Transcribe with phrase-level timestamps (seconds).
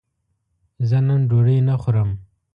[0.89, 2.09] زه نن ډوډی نه خورم